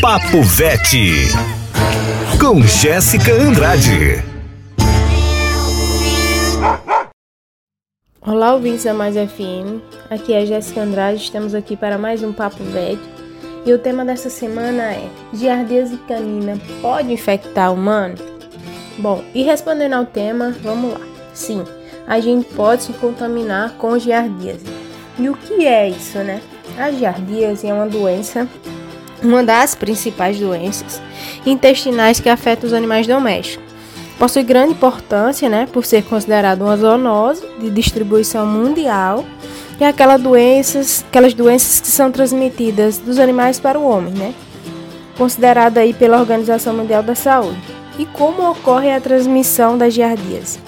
Papo 0.00 0.40
Vete 0.42 1.32
com 2.40 2.62
Jéssica 2.62 3.32
Andrade. 3.32 4.22
Olá, 8.20 8.54
ouvintes 8.54 8.84
da 8.84 8.94
Mais 8.94 9.16
FM. 9.16 9.82
Aqui 10.08 10.32
é 10.32 10.46
Jéssica 10.46 10.82
Andrade. 10.82 11.20
Estamos 11.20 11.56
aqui 11.56 11.76
para 11.76 11.98
mais 11.98 12.22
um 12.22 12.32
Papo 12.32 12.62
Vete. 12.62 13.02
E 13.66 13.72
o 13.72 13.78
tema 13.80 14.04
dessa 14.04 14.30
semana 14.30 14.92
é: 14.92 15.08
Giardíase 15.32 15.96
canina 16.06 16.56
pode 16.80 17.12
infectar 17.12 17.72
humano? 17.72 18.14
Bom, 18.96 19.24
e 19.34 19.42
respondendo 19.42 19.94
ao 19.94 20.06
tema, 20.06 20.54
vamos 20.62 20.92
lá. 20.92 21.00
Sim, 21.34 21.64
a 22.06 22.20
gente 22.20 22.46
pode 22.54 22.84
se 22.84 22.92
contaminar 22.92 23.72
com 23.72 23.98
giardíase. 23.98 24.66
E 25.18 25.28
o 25.28 25.34
que 25.34 25.66
é 25.66 25.88
isso, 25.88 26.18
né? 26.18 26.40
A 26.78 26.92
giardíase 26.92 27.66
é 27.66 27.74
uma 27.74 27.88
doença, 27.88 28.46
uma 29.22 29.42
das 29.42 29.74
principais 29.74 30.38
doenças 30.38 31.00
intestinais 31.44 32.20
que 32.20 32.28
afeta 32.28 32.66
os 32.66 32.72
animais 32.72 33.06
domésticos. 33.06 33.66
Possui 34.18 34.42
grande 34.42 34.72
importância, 34.72 35.48
né, 35.48 35.68
por 35.72 35.84
ser 35.84 36.02
considerado 36.02 36.62
uma 36.62 36.76
zoonose 36.76 37.46
de 37.60 37.70
distribuição 37.70 38.44
mundial 38.44 39.24
e 39.78 39.84
aquelas 39.84 40.20
doenças, 40.20 41.04
aquelas 41.08 41.34
doenças 41.34 41.80
que 41.80 41.86
são 41.86 42.10
transmitidas 42.10 42.98
dos 42.98 43.18
animais 43.18 43.60
para 43.60 43.78
o 43.78 43.88
homem, 43.88 44.12
né? 44.12 44.34
Considerada 45.16 45.80
aí 45.80 45.94
pela 45.94 46.18
Organização 46.18 46.74
Mundial 46.74 47.02
da 47.02 47.14
Saúde. 47.14 47.58
E 47.96 48.06
como 48.06 48.50
ocorre 48.50 48.90
a 48.90 49.00
transmissão 49.00 49.78
da 49.78 49.88
giardíase? 49.88 50.58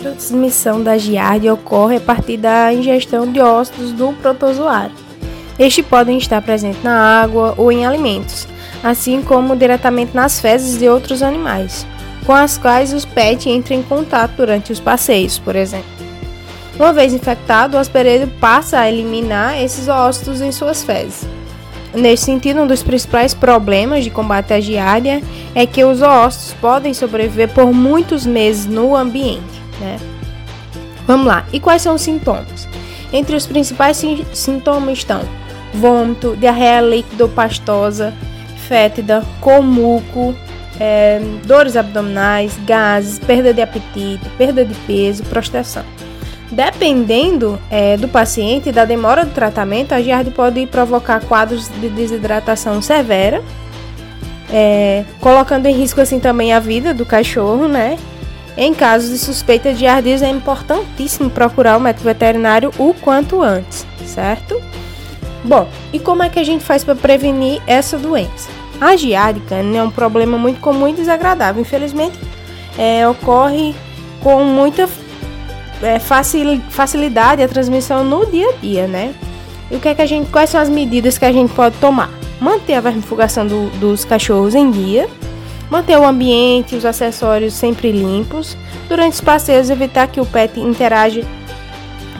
A 0.00 0.02
transmissão 0.02 0.82
da 0.82 0.98
giardia 0.98 1.54
ocorre 1.54 1.96
a 1.96 2.00
partir 2.00 2.36
da 2.36 2.72
ingestão 2.72 3.30
de 3.30 3.40
ócitos 3.40 3.92
do 3.92 4.12
protozoário. 4.14 5.03
Estes 5.58 5.84
podem 5.86 6.18
estar 6.18 6.42
presentes 6.42 6.82
na 6.82 7.22
água 7.22 7.54
ou 7.56 7.70
em 7.70 7.86
alimentos, 7.86 8.48
assim 8.82 9.22
como 9.22 9.56
diretamente 9.56 10.14
nas 10.14 10.40
fezes 10.40 10.78
de 10.78 10.88
outros 10.88 11.22
animais, 11.22 11.86
com 12.26 12.32
as 12.32 12.58
quais 12.58 12.92
os 12.92 13.04
pets 13.04 13.46
entram 13.46 13.76
em 13.76 13.82
contato 13.82 14.32
durante 14.36 14.72
os 14.72 14.80
passeios, 14.80 15.38
por 15.38 15.54
exemplo. 15.54 15.94
Uma 16.76 16.92
vez 16.92 17.12
infectado, 17.12 17.76
o 17.76 17.80
hospedeiro 17.80 18.26
passa 18.40 18.80
a 18.80 18.90
eliminar 18.90 19.62
esses 19.62 19.86
ócitos 19.86 20.40
em 20.40 20.50
suas 20.50 20.82
fezes. 20.82 21.24
Nesse 21.94 22.24
sentido, 22.24 22.62
um 22.62 22.66
dos 22.66 22.82
principais 22.82 23.32
problemas 23.32 24.02
de 24.02 24.10
combate 24.10 24.52
à 24.52 24.60
giardia 24.60 25.22
é 25.54 25.64
que 25.64 25.84
os 25.84 26.02
ócitos 26.02 26.52
podem 26.54 26.92
sobreviver 26.92 27.48
por 27.50 27.72
muitos 27.72 28.26
meses 28.26 28.66
no 28.66 28.96
ambiente. 28.96 29.62
Né? 29.80 30.00
Vamos 31.06 31.26
lá, 31.26 31.46
e 31.52 31.60
quais 31.60 31.82
são 31.82 31.94
os 31.94 32.02
sintomas? 32.02 32.66
Entre 33.12 33.36
os 33.36 33.46
principais 33.46 34.02
sintomas 34.32 34.98
estão 34.98 35.20
vômito, 35.74 36.36
diarreia 36.36 36.80
líquido-pastosa, 36.80 38.14
fétida, 38.68 39.22
com 39.40 39.60
muco, 39.60 40.34
é, 40.80 41.20
dores 41.44 41.76
abdominais, 41.76 42.58
gases, 42.64 43.18
perda 43.18 43.52
de 43.52 43.60
apetite, 43.60 44.28
perda 44.38 44.64
de 44.64 44.74
peso, 44.86 45.22
prostração. 45.24 45.84
Dependendo 46.50 47.58
é, 47.70 47.96
do 47.96 48.06
paciente 48.06 48.68
e 48.68 48.72
da 48.72 48.84
demora 48.84 49.24
do 49.24 49.32
tratamento, 49.32 49.92
a 49.92 50.00
giardia 50.00 50.32
pode 50.32 50.66
provocar 50.66 51.20
quadros 51.20 51.68
de 51.80 51.88
desidratação 51.88 52.80
severa, 52.80 53.42
é, 54.52 55.04
colocando 55.20 55.66
em 55.66 55.74
risco 55.74 56.00
assim 56.00 56.20
também 56.20 56.52
a 56.52 56.60
vida 56.60 56.94
do 56.94 57.04
cachorro, 57.04 57.66
né? 57.66 57.98
Em 58.56 58.72
casos 58.72 59.10
de 59.10 59.18
suspeita 59.18 59.72
de 59.72 59.80
giardíase 59.80 60.24
é 60.24 60.28
importantíssimo 60.28 61.28
procurar 61.28 61.76
o 61.76 61.80
médico 61.80 62.04
veterinário 62.04 62.70
o 62.78 62.94
quanto 62.94 63.42
antes, 63.42 63.84
certo? 64.06 64.62
Bom, 65.44 65.68
e 65.92 65.98
como 65.98 66.22
é 66.22 66.30
que 66.30 66.38
a 66.38 66.44
gente 66.44 66.64
faz 66.64 66.82
para 66.82 66.94
prevenir 66.94 67.60
essa 67.66 67.98
doença? 67.98 68.48
A 68.80 68.96
giardia 68.96 69.58
é 69.58 69.82
um 69.82 69.90
problema 69.90 70.38
muito 70.38 70.58
comum 70.60 70.88
e 70.88 70.92
desagradável. 70.92 71.60
Infelizmente, 71.60 72.18
é, 72.78 73.06
ocorre 73.06 73.74
com 74.22 74.42
muita 74.42 74.88
é, 75.82 75.98
facil, 75.98 76.60
facilidade 76.70 77.42
a 77.42 77.48
transmissão 77.48 78.04
no 78.04 78.26
dia 78.26 78.48
a 78.48 78.52
dia, 78.54 78.86
né? 78.86 79.14
E 79.70 79.76
o 79.76 79.80
que 79.80 79.88
é 79.88 79.94
que 79.94 80.02
a 80.02 80.06
gente, 80.06 80.30
quais 80.30 80.50
são 80.50 80.60
as 80.60 80.68
medidas 80.68 81.18
que 81.18 81.24
a 81.24 81.32
gente 81.32 81.52
pode 81.52 81.76
tomar? 81.76 82.10
Manter 82.40 82.74
a 82.74 82.80
vermifugação 82.80 83.46
do, 83.46 83.68
dos 83.78 84.04
cachorros 84.04 84.54
em 84.54 84.70
dia, 84.70 85.08
manter 85.70 85.98
o 85.98 86.04
ambiente 86.04 86.74
e 86.74 86.78
os 86.78 86.84
acessórios 86.84 87.54
sempre 87.54 87.92
limpos. 87.92 88.56
Durante 88.88 89.14
os 89.14 89.20
passeios, 89.20 89.70
evitar 89.70 90.08
que 90.08 90.20
o 90.20 90.26
pet 90.26 90.58
interage 90.60 91.24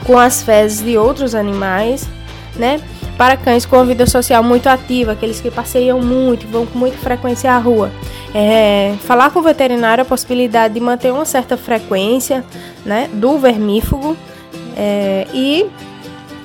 com 0.05 0.19
as 0.19 0.43
fezes 0.43 0.85
de 0.85 0.97
outros 0.97 1.35
animais, 1.35 2.09
né? 2.57 2.81
Para 3.17 3.37
cães 3.37 3.65
com 3.65 3.85
vida 3.85 4.07
social 4.07 4.43
muito 4.43 4.67
ativa, 4.67 5.13
aqueles 5.13 5.41
que 5.41 5.51
passeiam 5.51 6.01
muito, 6.01 6.49
vão 6.49 6.67
com 6.67 6.79
muita 6.79 6.99
frequência 6.99 7.53
à 7.53 7.59
rua. 7.59 7.91
É, 8.35 8.95
falar 9.05 9.31
com 9.31 9.39
o 9.39 9.43
veterinário 9.43 10.03
a 10.03 10.05
possibilidade 10.05 10.75
de 10.75 10.81
manter 10.81 11.13
uma 11.13 11.25
certa 11.25 11.57
frequência 11.57 12.45
né, 12.85 13.09
do 13.13 13.39
vermífugo 13.39 14.17
é, 14.77 15.29
e 15.33 15.67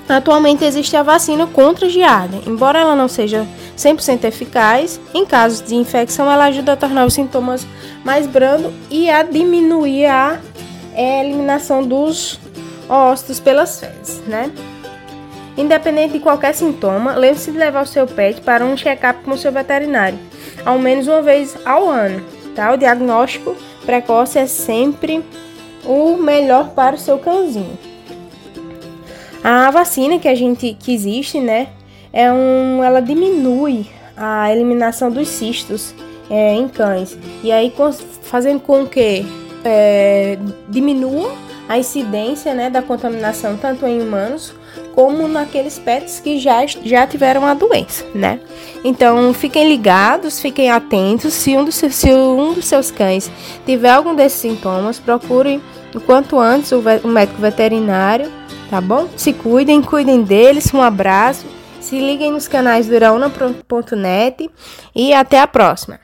atualmente 0.08 0.64
existe 0.64 0.96
a 0.96 1.02
vacina 1.02 1.48
contra 1.48 1.88
a 1.88 1.90
giardia. 1.90 2.42
Embora 2.46 2.80
ela 2.80 2.96
não 2.96 3.08
seja 3.08 3.48
100% 3.76 4.26
eficaz, 4.26 5.00
em 5.14 5.26
casos 5.26 5.62
de 5.66 5.74
infecção 5.74 6.30
ela 6.32 6.46
ajuda 6.46 6.74
a 6.74 6.76
tornar 6.76 7.06
os 7.06 7.16
sintomas 7.16 7.66
mais 8.04 8.28
brandos 8.28 8.72
e 8.92 9.10
a 9.10 9.24
diminuir 9.24 10.06
a 10.06 10.40
é, 10.94 11.26
eliminação 11.26 11.82
dos 11.82 12.40
ócitos 12.88 13.40
pelas 13.40 13.80
fezes, 13.80 14.22
né? 14.28 14.52
Independente 15.60 16.14
de 16.14 16.20
qualquer 16.22 16.56
sintoma, 16.56 17.16
lembre-se 17.16 17.52
de 17.52 17.58
levar 17.58 17.84
o 17.84 17.86
seu 17.86 18.08
pet 18.08 18.40
para 18.40 18.64
um 18.64 18.78
check-up 18.78 19.22
com 19.26 19.32
o 19.32 19.38
seu 19.38 19.52
veterinário, 19.52 20.18
ao 20.66 20.80
menos 20.80 21.06
uma 21.06 21.22
vez 21.22 21.54
ao 21.66 21.90
ano. 21.90 22.24
Tá? 22.56 22.72
O 22.72 22.78
diagnóstico 22.78 23.58
precoce 23.86 24.40
é 24.40 24.48
sempre 24.48 25.22
o 25.84 26.16
melhor 26.16 26.70
para 26.70 26.96
o 26.96 26.98
seu 26.98 27.20
cãozinho. 27.20 27.78
A 29.44 29.70
vacina 29.70 30.18
que 30.18 30.30
a 30.30 30.36
gente 30.36 30.78
que 30.80 30.94
existe, 30.94 31.42
né, 31.42 31.68
é 32.14 32.32
um, 32.32 32.82
ela 32.82 33.02
diminui 33.02 33.86
a 34.16 34.50
eliminação 34.50 35.12
dos 35.12 35.28
cistos 35.28 35.94
é, 36.30 36.54
em 36.54 36.70
cães 36.70 37.18
e 37.44 37.52
aí 37.52 37.74
fazendo 38.22 38.62
com 38.62 38.86
que 38.86 39.26
é, 39.66 40.38
diminua 40.70 41.34
a 41.68 41.78
incidência 41.78 42.54
né, 42.54 42.70
da 42.70 42.82
contaminação 42.82 43.58
tanto 43.58 43.86
em 43.86 44.02
humanos 44.02 44.54
como 45.00 45.30
naqueles 45.30 45.80
pets 45.80 46.20
que 46.20 46.38
já, 46.40 46.66
já 46.66 47.08
tiveram 47.08 47.46
a 47.46 47.54
doença, 47.54 48.06
né? 48.14 48.38
Então 48.84 49.34
fiquem 49.34 49.66
ligados, 49.66 50.42
fiquem 50.42 50.70
atentos. 50.70 51.34
Se 51.36 51.56
um, 51.56 51.64
dos, 51.64 51.76
se 51.76 52.14
um 52.14 52.54
dos 52.54 52.66
seus 52.66 52.92
cães 52.92 53.32
tiver 53.66 53.92
algum 53.92 54.14
desses 54.14 54.42
sintomas, 54.42 55.00
procure 55.00 55.62
o 55.96 56.02
quanto 56.02 56.38
antes 56.38 56.74
o, 56.74 56.84
o 57.06 57.08
médico 57.08 57.40
veterinário, 57.40 58.30
tá 58.70 58.82
bom? 58.82 59.08
Se 59.16 59.32
cuidem, 59.32 59.82
cuidem 59.82 60.22
deles. 60.22 60.74
Um 60.74 60.82
abraço. 60.82 61.46
Se 61.80 61.98
liguem 61.98 62.34
nos 62.34 62.50
canais 62.50 62.88
do 62.88 62.94
Iraúna.net 62.94 64.52
e 64.94 65.14
até 65.14 65.40
a 65.40 65.48
próxima. 65.48 65.98